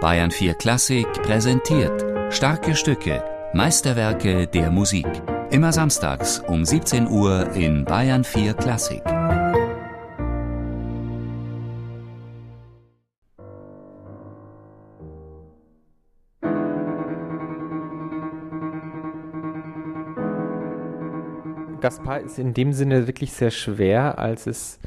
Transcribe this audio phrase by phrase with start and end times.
[0.00, 5.08] Bayern 4 Klassik präsentiert starke Stücke, Meisterwerke der Musik.
[5.50, 9.02] Immer samstags um 17 Uhr in Bayern 4 Klassik.
[21.80, 24.78] Gaspar ist in dem Sinne wirklich sehr schwer, als es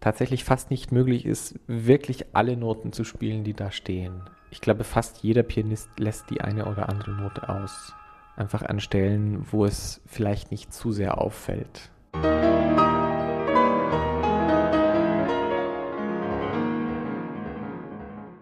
[0.00, 4.28] tatsächlich fast nicht möglich ist, wirklich alle Noten zu spielen, die da stehen.
[4.50, 7.92] Ich glaube, fast jeder Pianist lässt die eine oder andere Note aus.
[8.34, 11.90] Einfach an Stellen, wo es vielleicht nicht zu sehr auffällt.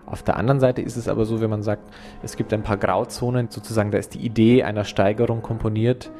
[0.06, 1.92] Auf der anderen Seite ist es aber so, wenn man sagt,
[2.23, 6.12] es gibt ein paar Grauzonen, sozusagen, da ist die Idee einer Steigerung komponiert,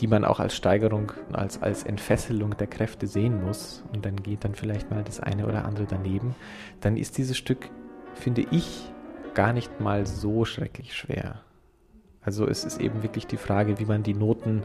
[0.00, 3.84] die man auch als Steigerung, als, als Entfesselung der Kräfte sehen muss.
[3.92, 6.34] Und dann geht dann vielleicht mal das eine oder andere daneben.
[6.80, 7.70] Dann ist dieses Stück,
[8.14, 8.90] finde ich,
[9.36, 11.42] gar nicht mal so schrecklich schwer.
[12.22, 14.64] Also es ist eben wirklich die Frage, wie man die Noten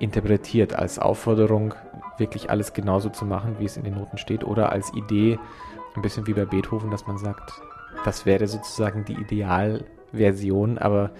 [0.00, 1.74] interpretiert, als Aufforderung,
[2.18, 5.38] wirklich alles genauso zu machen, wie es in den Noten steht, oder als Idee,
[5.94, 7.52] ein bisschen wie bei Beethoven, dass man sagt,
[8.04, 11.10] das wäre sozusagen die Idealversion, aber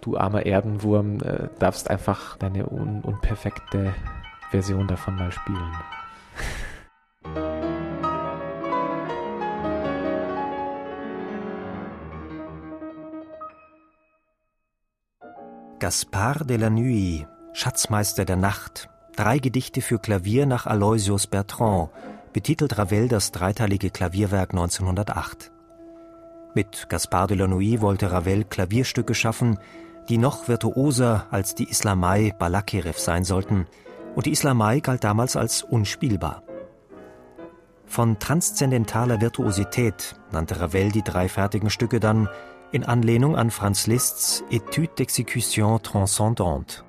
[0.00, 3.92] du armer Erdenwurm äh, darfst einfach deine un unperfekte
[4.50, 5.72] Version davon mal spielen.
[15.80, 21.90] Gaspard de la Nuit, Schatzmeister der Nacht, drei Gedichte für Klavier nach Aloysius Bertrand,
[22.32, 25.50] betitelt Ravel das dreiteilige Klavierwerk 1908.
[26.54, 29.58] Mit Gaspard de la Nuit wollte Ravel Klavierstücke schaffen,
[30.08, 33.66] die noch virtuoser als die Islamei Balakirev sein sollten,
[34.14, 36.44] und die Islamei galt damals als unspielbar.
[37.84, 42.28] Von transzendentaler Virtuosität nannte Ravel die drei fertigen Stücke dann
[42.74, 46.84] in Anlehnung an Franz Liszt's Etude d'exécution transcendante.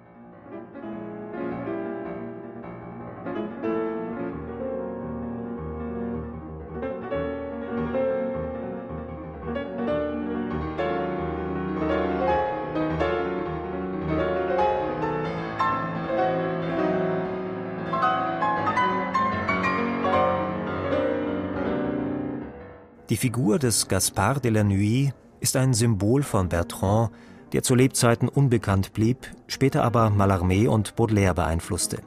[23.10, 25.14] Die Figur des Gaspard de la Nuit
[25.46, 27.12] ist ein Symbol von Bertrand,
[27.54, 32.00] der zu Lebzeiten unbekannt blieb, später aber Mallarmé und Baudelaire beeinflusste.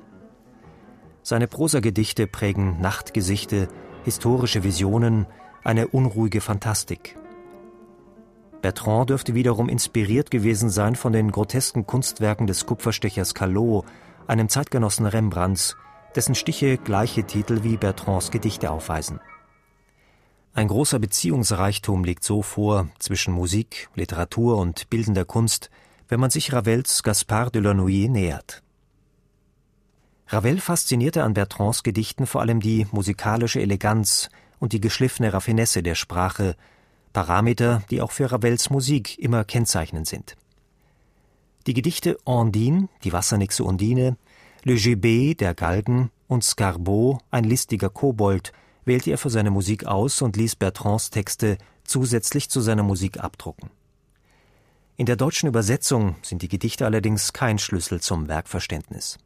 [1.22, 3.68] Seine Prosagedichte prägen Nachtgesichte,
[4.02, 5.26] historische Visionen,
[5.62, 7.16] eine unruhige Fantastik.
[8.60, 13.84] Bertrand dürfte wiederum inspiriert gewesen sein von den grotesken Kunstwerken des Kupferstechers Callot,
[14.26, 15.76] einem Zeitgenossen Rembrandts,
[16.16, 19.20] dessen Stiche gleiche Titel wie Bertrands Gedichte aufweisen.
[20.58, 25.70] Ein großer Beziehungsreichtum liegt so vor zwischen Musik, Literatur und bildender Kunst,
[26.08, 28.64] wenn man sich Ravels Gaspard de la Nuit nähert.
[30.26, 35.94] Ravel faszinierte an Bertrands Gedichten vor allem die musikalische Eleganz und die geschliffene Raffinesse der
[35.94, 36.56] Sprache,
[37.12, 40.36] Parameter, die auch für Ravels Musik immer kennzeichnend sind.
[41.68, 44.16] Die Gedichte Ondine, die Wassernixe Undine,
[44.64, 48.52] Le Gibet, der Galgen und Scarbot, ein listiger Kobold,
[48.88, 53.70] wählte er für seine Musik aus und ließ Bertrands Texte zusätzlich zu seiner Musik abdrucken.
[54.96, 59.18] In der deutschen Übersetzung sind die Gedichte allerdings kein Schlüssel zum Werkverständnis.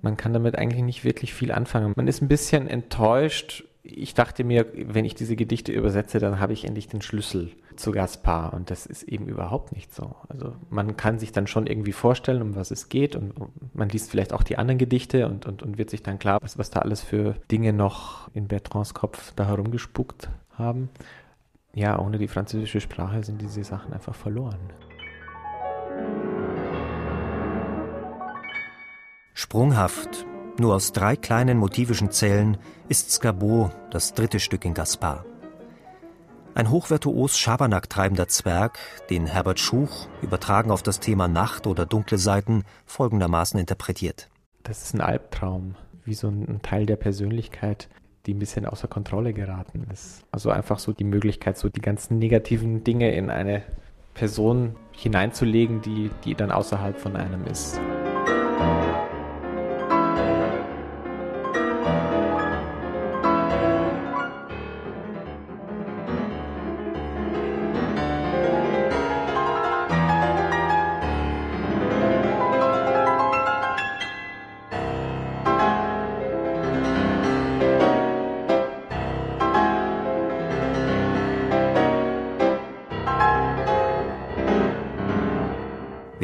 [0.00, 1.92] Man kann damit eigentlich nicht wirklich viel anfangen.
[1.96, 3.64] Man ist ein bisschen enttäuscht.
[3.82, 7.92] Ich dachte mir, wenn ich diese Gedichte übersetze, dann habe ich endlich den Schlüssel zu
[7.92, 8.52] Gaspar.
[8.52, 10.16] Und das ist eben überhaupt nicht so.
[10.28, 13.16] Also man kann sich dann schon irgendwie vorstellen, um was es geht.
[13.16, 13.34] Und
[13.74, 16.58] man liest vielleicht auch die anderen Gedichte und, und, und wird sich dann klar, was,
[16.58, 20.90] was da alles für Dinge noch in Bertrands Kopf da herumgespuckt haben.
[21.74, 24.58] Ja, ohne die französische Sprache sind diese Sachen einfach verloren.
[29.34, 30.26] Sprunghaft,
[30.58, 32.56] nur aus drei kleinen motivischen Zellen,
[32.88, 35.24] ist Skabot, das dritte Stück in Gaspar.
[36.58, 42.18] Ein hochvirtuos Schabernack treibender Zwerg, den Herbert Schuch, übertragen auf das Thema Nacht oder dunkle
[42.18, 44.28] Seiten, folgendermaßen interpretiert.
[44.64, 47.88] Das ist ein Albtraum, wie so ein Teil der Persönlichkeit,
[48.26, 50.24] die ein bisschen außer Kontrolle geraten ist.
[50.32, 53.62] Also einfach so die Möglichkeit, so die ganzen negativen Dinge in eine
[54.14, 57.80] Person hineinzulegen, die, die dann außerhalb von einem ist.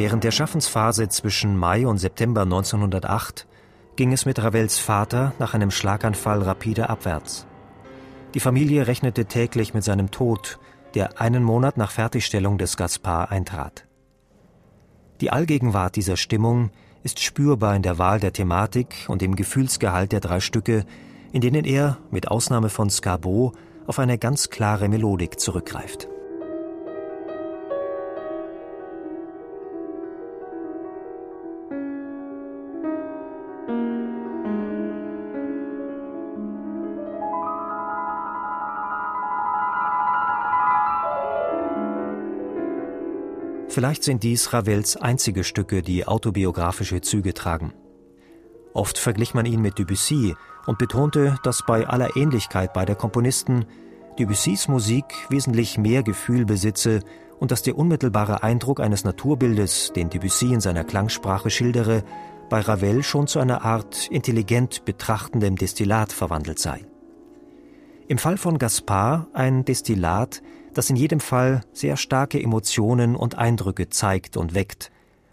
[0.04, 3.46] Während der Schaffensphase zwischen Mai und September 1908
[3.96, 7.46] ging es mit Ravels Vater nach einem Schlaganfall rapide abwärts.
[8.34, 10.58] Die Familie rechnete täglich mit seinem Tod,
[10.92, 13.86] der einen Monat nach Fertigstellung des Gaspar eintrat.
[15.22, 16.68] Die Allgegenwart dieser Stimmung
[17.02, 20.84] ist spürbar in der Wahl der Thematik und im Gefühlsgehalt der drei Stücke,
[21.32, 23.56] in denen er, mit Ausnahme von Skarbot,
[23.86, 26.08] auf eine ganz klare Melodik zurückgreift.
[43.74, 47.72] Vielleicht sind dies Ravels einzige Stücke, die autobiografische Züge tragen.
[48.72, 50.36] Oft verglich man ihn mit Debussy
[50.66, 53.64] und betonte, dass bei aller Ähnlichkeit beider Komponisten
[54.16, 57.00] Debussys Musik wesentlich mehr Gefühl besitze
[57.40, 62.04] und dass der unmittelbare Eindruck eines Naturbildes, den Debussy in seiner Klangsprache schildere,
[62.48, 66.86] bei Ravel schon zu einer Art intelligent betrachtendem Destillat verwandelt sei.
[68.06, 70.42] Im Fall von Gaspar ein Destillat,
[70.74, 74.90] das in jedem Fall sehr starke Emotionen und Eindrücke zeigt und weckt.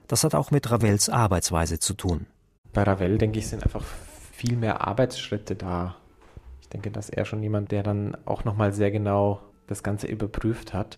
[0.08, 2.28] Das hat auch mit Ravels Arbeitsweise zu tun.
[2.74, 3.84] Bei Ravel, denke ich, sind einfach
[4.32, 5.96] viel mehr Arbeitsschritte da.
[6.62, 10.74] Ich denke, dass er schon jemand, der dann auch nochmal sehr genau das Ganze überprüft
[10.74, 10.98] hat.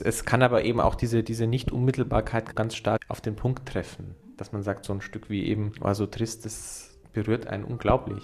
[0.00, 4.52] Es kann aber eben auch diese, diese Nicht-Unmittelbarkeit ganz stark auf den Punkt treffen, dass
[4.52, 8.22] man sagt, so ein Stück wie eben war so trist, das berührt einen unglaublich.